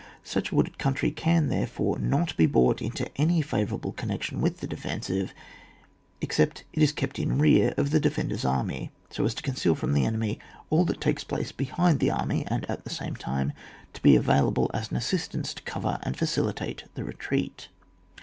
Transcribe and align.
Such 0.23 0.49
a 0.51 0.55
wooded 0.55 0.79
country 0.79 1.11
can 1.11 1.49
therefore 1.49 1.99
not 1.99 2.35
be 2.35 2.47
brought 2.47 2.81
into 2.81 3.07
any 3.21 3.39
favourable 3.43 3.91
con 3.91 4.09
nection 4.09 4.39
with 4.39 4.57
the 4.59 4.65
defensive 4.65 5.31
except 6.21 6.63
it 6.73 6.81
is 6.81 6.91
kept 6.91 7.19
in 7.19 7.37
rear 7.37 7.75
of 7.77 7.91
the 7.91 7.99
defender's 7.99 8.43
army, 8.43 8.89
so 9.11 9.25
as 9.25 9.35
to 9.35 9.43
conceal 9.43 9.75
from 9.75 9.93
the 9.93 10.05
enemy 10.07 10.39
all 10.71 10.85
that 10.85 11.01
takes 11.01 11.23
place 11.23 11.51
behind 11.51 11.99
that 11.99 12.09
army, 12.19 12.43
and 12.47 12.67
at 12.67 12.83
the 12.83 12.89
same 12.89 13.15
time 13.15 13.53
to 13.93 14.01
be 14.01 14.15
available 14.15 14.71
as 14.73 14.89
an 14.89 14.97
assistance 14.97 15.53
to 15.53 15.61
cover 15.61 15.99
and 16.01 16.17
facilitate 16.17 16.85
the 16.95 17.03
retreat. 17.03 17.67